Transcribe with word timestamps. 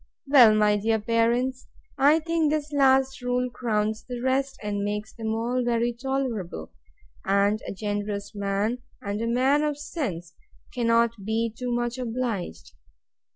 Well, 0.25 0.55
my 0.55 0.77
dear 0.77 0.97
parents, 0.99 1.67
I 1.95 2.21
think 2.21 2.49
this 2.49 2.73
last 2.73 3.21
rule 3.21 3.51
crowns 3.51 4.03
the 4.03 4.19
rest, 4.19 4.57
and 4.63 4.83
makes 4.83 5.13
them 5.13 5.35
all 5.35 5.63
very 5.63 5.93
tolerable; 5.93 6.71
and 7.23 7.61
a 7.67 7.71
generous 7.71 8.33
man, 8.33 8.79
and 8.99 9.21
a 9.21 9.27
man 9.27 9.61
of 9.61 9.77
sense, 9.77 10.33
cannot 10.73 11.23
be 11.23 11.53
too 11.55 11.71
much 11.71 11.99
obliged. 11.99 12.73